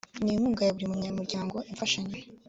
[0.23, 2.17] n inkunga ya buri munyamuryango imfashanyo